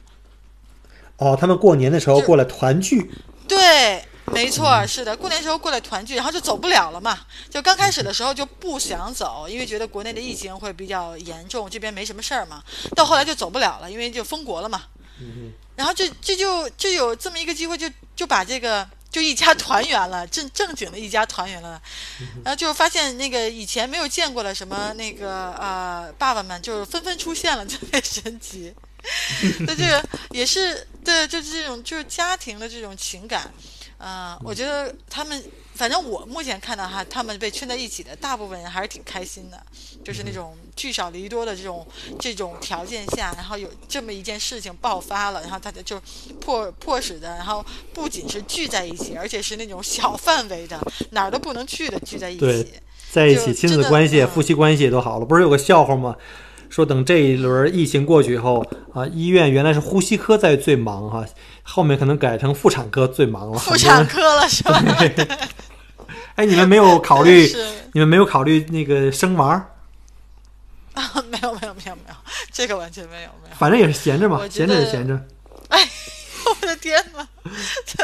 [1.17, 3.11] 哦，他们过年的时候过来团聚。
[3.47, 4.05] 对。
[4.33, 7.25] 没错，是的，过年时候过来团聚，然后就走不了了嘛。
[7.49, 12.61] 就刚开始的时候就不想走，因为觉得国内的疫情会比较严重，这边没什么事儿嘛。
[12.95, 14.83] 到后来就走不了了，因为就封国了嘛。
[15.75, 21.81] 然后这这就就有这么一个机会，就就把这个就一家团圆了，正正经的一家团圆了。
[22.43, 28.73] 然后就发现那个以前没有见过的什么那个呃爸爸们，就纷纷出现了， 特别神奇。
[29.65, 33.51] 那这个也是对，就是这种就是家庭的这种情感。
[33.97, 35.43] 啊，我觉得他们，
[35.73, 39.59] 反正我目前看到哈，他们被圈在一起的大部分人还是挺开心的，
[40.03, 41.85] 就是那种聚少离多的这种
[42.19, 45.99] 这种条件下，然后有这么一件事情爆发了，然后大家就
[46.39, 50.79] 迫迫使的，然后不仅是聚在一起，而且是那种小范围的，
[51.11, 52.73] 哪儿都不能去的聚在一起。
[53.09, 55.25] 在一起亲子关系、夫妻关系都好了。
[55.25, 56.15] 不是有个笑话吗？
[56.69, 61.25] 说等这一轮疫情过去以后啊，医院原来是呼吸科在最忙哈、
[61.63, 63.57] 后面可能改成妇产科最忙了。
[63.57, 64.81] 妇产科了是吧？
[66.35, 67.47] 哎，你们没有考虑，
[67.93, 69.65] 你们没有考虑那个生娃儿？
[70.93, 72.15] 啊，没有没有没有没有，
[72.51, 73.55] 这个完全没有没有。
[73.57, 75.19] 反正也是闲着嘛，闲着也得闲着。
[75.69, 75.87] 哎
[76.61, 77.27] 我的天哪，
[77.85, 78.03] 这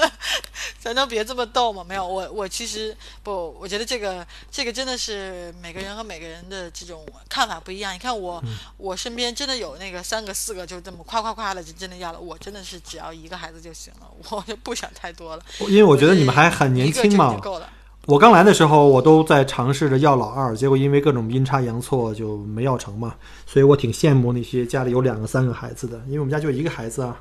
[0.84, 1.81] 咱能别这么逗吗？
[1.88, 7.95] 没有，我我其实不，我觉得这个这个真的是每个人和每个人的这种看法不一样。
[7.95, 15.43] 你看我、嗯我身边真的有那个三个四个就这么夸夸夸的就真的要了，我真的是只要一个孩子就行了，我就不想太多了。
[15.69, 17.69] 因为我觉得你们还很年轻嘛经，够了。
[18.05, 23.15] 我刚来的时候，我都在尝试着要老二，结果因为各种阴差阳错就没要成嘛，
[23.47, 27.17] 所以我挺羡慕那些家里有两个、三个孩子的，因为我们家就一个孩子啊。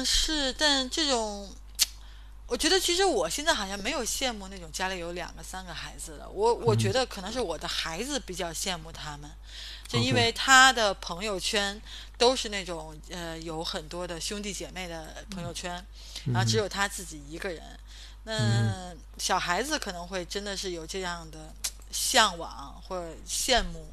[0.00, 1.50] 嗯，是，但这种，
[2.46, 6.28] 我觉得其实我现在好像没有羡慕那种家里有两个、三个孩子的。
[6.28, 9.30] 我我嗯觉得可能是我的孩子比较羡慕他们，
[9.86, 11.80] 就因为他的朋友圈
[12.16, 15.84] 都是那种呃有很多的兄弟姐妹的朋友圈，
[16.26, 17.62] 然后只有他自己一个人。
[18.24, 21.54] 那小孩子可能会真的是有这样的
[21.90, 23.86] 向往或者羡慕，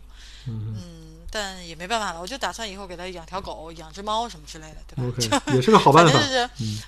[0.48, 6.18] 嗯嗯，但也没办法了，我就打算以后给他养条狗、养只猫什么之类的，对吧？，OK，也是个好办法
[6.60, 6.80] 嗯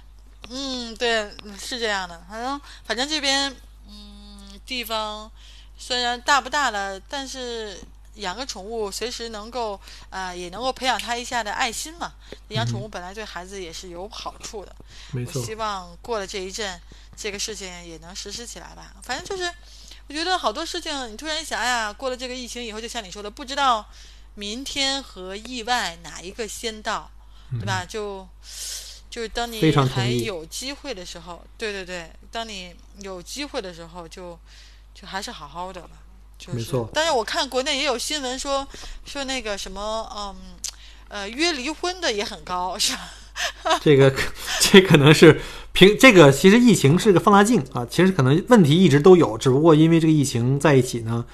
[0.49, 2.23] 嗯，对，嗯是这样的。
[2.29, 3.53] 反正反正这边，
[3.89, 5.29] 嗯，地方
[5.77, 7.77] 虽然大不大了，但是
[8.15, 9.77] 养个宠物随时能够
[10.11, 12.13] 啊、也能够培养他一下的爱心嘛。
[12.47, 14.73] 养宠物本来对孩子也是有好处的。
[15.11, 16.79] 没错，我希望过了这一阵，
[17.17, 18.95] 这个事情也能实施起来吧。
[19.03, 19.53] 反正就是，
[20.07, 23.85] 我觉得好多事情，你突然想哎呀，过了这个疫情以后，就像你说的，不知道
[24.37, 27.09] 明天和意外哪一个先到，
[27.59, 27.83] 对吧？
[27.83, 28.27] 就
[29.09, 29.59] 就是当你
[29.89, 34.37] 还有机会的时候，对对对，当你有机会的时候就，
[34.93, 35.89] 就还是好好的吧。
[36.37, 38.67] 就是、没错但是我看国内也有新闻说
[39.05, 40.35] 说那个什么，嗯，
[41.07, 43.09] 呃，约离婚的也很高，是吧？
[43.81, 44.13] 这个
[44.61, 45.41] 这可能是
[45.73, 51.25] 平这个其实疫情是个放大镜啊，其实可能问题一直都有，只不过因为这个疫情在一起呢，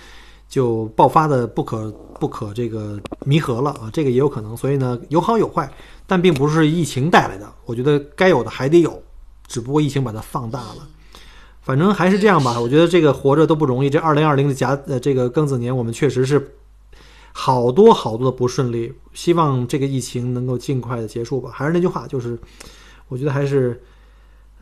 [0.54, 5.68] 就爆发的不可不可这个弥合了啊，这个也有可能，所以呢有好有坏，
[6.06, 9.02] 但并不是疫情带来的，我觉得该有的还得有，
[9.48, 10.88] 只不过疫情把它放大了。
[11.64, 13.90] 反正还是这样吧，我觉得这个活着都不容易。
[13.90, 16.56] 这二零二零的甲呃这个庚子年，我们确实是
[17.32, 18.94] 好多好多的不顺利。
[19.12, 21.50] 希望这个疫情能够尽快的结束吧。
[21.52, 22.38] 还是那句话，就是
[23.08, 23.82] 我觉得还是，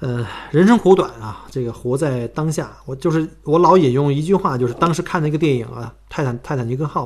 [0.01, 2.75] 呃，人生苦短啊，这个活在当下。
[2.85, 7.05] 我就是我老引用一句话，就是当时看那个电影啊，《泰坦泰坦尼克号》，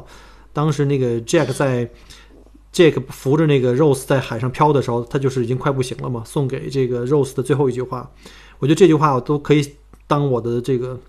[0.52, 1.88] 当时那个 Jack 在
[2.74, 8.10] Jack 扶着那个 Rose 在海上漂的时候，他就是已经快不行了嘛，送给这个 Rose 的最后一句话，
[8.60, 9.76] 我觉得这句话我都可以
[10.08, 11.00] 当我的这个。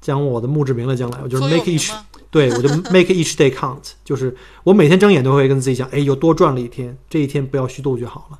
[0.00, 1.92] 将我的墓志铭了，将来我就是 make each？
[2.30, 8.38] 对，我就 make each day count，就是我每天睁眼都会跟自己讲，哎，又多赚了一天，这一天不要虚度就好了。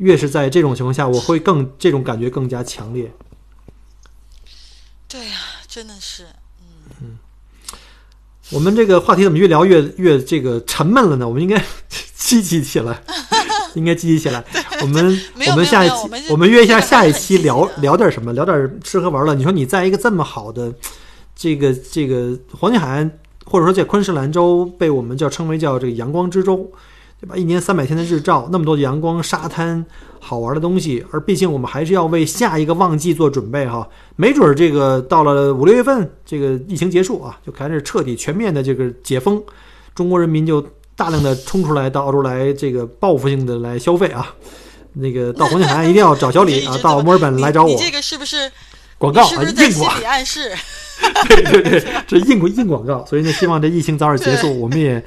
[0.00, 3.12] 越是在这种情况下，我会更这种感觉更加强烈。
[5.08, 5.36] 对呀、
[5.68, 6.24] 真的是，
[7.00, 7.18] 嗯
[8.50, 11.28] 我们这个话题怎么越聊越越这个沉闷了呢？
[11.28, 11.62] 我们应该
[12.16, 13.00] 积极起来，
[13.74, 14.44] 应该积极起来。
[14.80, 15.94] 我们我们下一期
[16.30, 18.32] 我们约一下下一期聊聊点什么？
[18.32, 19.34] 聊点吃喝玩乐。
[19.34, 20.72] 你说你在一个这么好的
[21.36, 26.72] 这个这个黄金海岸，或者说在昆士兰州被我们叫称为叫这个阳光之州，
[27.20, 27.36] 对吧？
[27.36, 29.84] 一年三百天的日照，那么多的阳光、沙滩、
[30.18, 33.86] 好玩的东西，而毕竟我们还是要为下一个旺季做准备哈。
[34.16, 39.42] 没准儿这个到了五六月份，这个疫情结束啊，就开始彻底全面的这个解封，
[39.94, 40.60] 中国人民就
[40.96, 44.34] 大量的冲出来到澳洲来，这个报复性的来消费啊。
[44.94, 47.74] 那个到黄金海岸一定要找小李啊， 到墨尔本来找我你。
[47.74, 48.50] 你这个是不是？
[48.98, 50.52] 广告是不是在硬广，心理暗示？
[51.28, 53.04] 对对对，这硬硬广告。
[53.06, 55.02] 所以呢，希望这疫情早点结束，我们也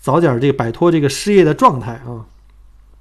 [0.00, 2.26] 早点这个摆脱这个失业的状态啊。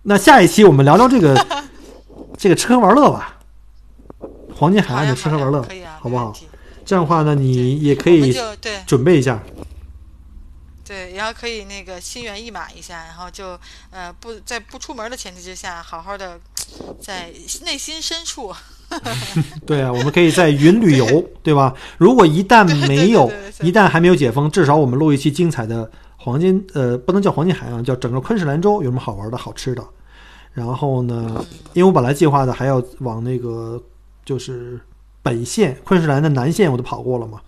[0.04, 1.46] 那下一期我们聊聊这个
[2.38, 3.38] 这个吃喝玩乐吧，
[4.56, 6.34] 黄金海岸的吃喝玩乐可以啊，好不好
[6.86, 8.36] 这样的话呢，你也可以
[8.86, 9.42] 准备一下。
[10.86, 13.60] 对，然后可以那个心猿意马一下，然后就
[13.92, 16.40] 呃不在不出门的前提之下，好好的
[17.00, 17.32] 在
[17.64, 18.52] 内心深处
[19.68, 21.76] 对啊，我们可以在云旅游，对吧？
[22.00, 23.32] 如果一旦没有
[23.62, 25.92] 一旦还没有解封，至少我们录一期精彩的
[26.22, 29.84] 黄金，呃，不能叫黄金海岸，叫整个昆士兰州有什么好玩的好吃的。
[30.52, 33.82] 然后呢，因为我本来计划的还要往那个
[34.26, 34.80] 就是
[35.24, 37.40] 北线昆士兰的南线我都跑过了嘛，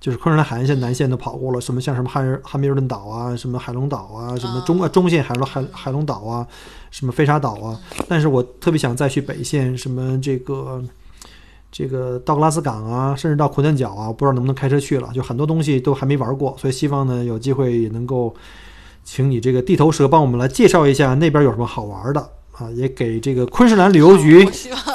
[0.00, 6.46] 就是昆士兰海岸线南线都跑过了，什么像什么汉汉密尔顿岛啊，什么海龙岛啊，什么中呃中线海龙海海龙岛啊，
[6.90, 7.78] 什么飞沙岛啊。
[8.08, 10.82] 但是我特别想再去北线，什么这个
[11.76, 18.32] 这个道格拉斯港啊，甚至到昆顿角啊，不知道能不能开车去了，就很多东西都还没玩过，所以希望呢有机会也能够
[19.02, 22.20] 请你这个地头蛇帮我们来介绍一下那边有什么好玩的
[22.52, 24.48] 啊，也给这个昆士兰旅游局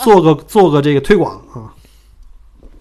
[0.05, 1.75] 做个做个这个推广啊。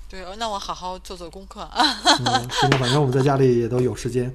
[0.08, 1.74] 对，那我好好做做功课啊。
[2.04, 4.32] 嗯，行吧，反正我们在家里也都有时间，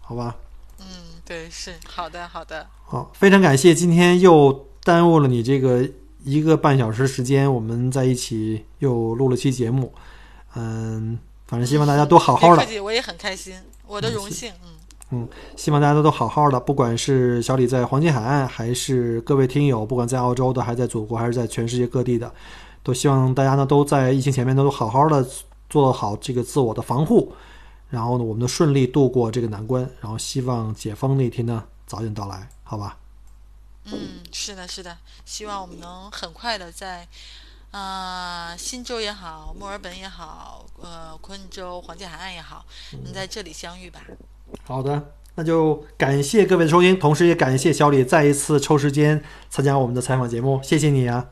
[0.00, 0.34] 好吧？
[0.80, 0.86] 嗯，
[1.26, 2.66] 对，是好的，好的。
[2.86, 5.86] 好，非常感谢今天又耽误了你这个
[6.24, 9.92] 一个半小时时间，我们在一起又录了期节目。
[10.54, 13.54] 嗯，反正希望大家都好好的我也很开心，
[13.86, 14.50] 我的荣幸。
[14.64, 14.70] 嗯
[15.10, 22.32] 嗯，希望大家都好好的，不管是小李在黄金海岸，还是各位听友，不管在澳洲的，还是在祖国，还是在全世界各地的，
[22.82, 25.24] 都希望大家呢都在疫情前面都好好的
[25.68, 27.32] 做好这个自我的防护，
[27.90, 32.96] 然后呢，我们都顺利度过这个难关，然后希望解封那天呢早点到来，好吧？
[33.86, 37.06] 嗯，是的，是的，希望我们能很快的在，
[37.70, 42.64] 呃，新州也好，墨尔本也好，呃，昆州、黄金海岸也好，
[43.04, 44.00] 能在这里相遇吧。
[44.64, 51.28] 好的，那就感谢各位的收听，同时也感谢小李再一次抽时间参加我们的采访节目，谢谢你啊！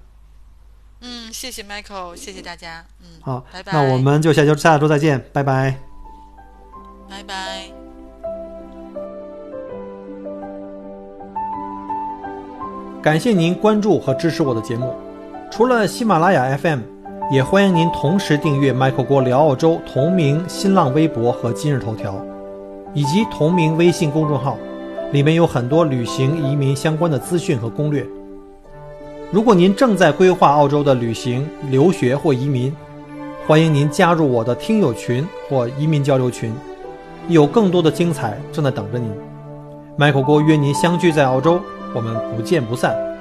[1.00, 2.86] 嗯，谢谢 Michael，谢谢大家。
[3.00, 3.72] 嗯，好，拜拜。
[3.72, 5.80] 那我们就下周下周再见，拜拜。
[7.08, 7.81] 拜拜。
[13.02, 14.94] 感谢您关注和支持我的节目。
[15.50, 16.78] 除了喜马拉雅 FM，
[17.32, 22.14] 也欢迎您同时订阅 Michael 郭聊澳洲同名新浪微博和今日头条，
[22.94, 24.56] 以及同名微信公众号，
[25.10, 28.06] 里面有很多旅行、移民相关的资讯和攻略。
[29.32, 32.72] 如果您正在规划澳洲的旅行、留学或移民，
[33.48, 36.54] 欢迎您加入我的听友群或移民交流群，
[37.26, 39.10] 有更多的精彩正在等着您。
[39.98, 41.60] Michael 郭约您相聚在澳洲，
[41.94, 43.11] 我们不见不散。